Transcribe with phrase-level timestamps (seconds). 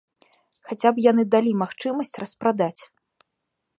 [0.69, 2.79] Хаця б яны далі магчымасць распрадаць.